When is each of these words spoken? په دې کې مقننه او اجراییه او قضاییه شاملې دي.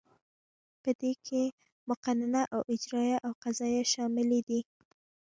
په 0.81 0.89
دې 1.01 1.11
کې 1.25 1.43
مقننه 1.89 2.41
او 2.55 2.61
اجراییه 2.73 3.17
او 3.25 3.31
قضاییه 3.43 3.83
شاملې 3.93 4.39
دي. 4.47 4.61